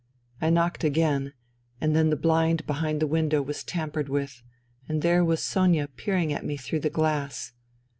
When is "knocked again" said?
0.49-1.33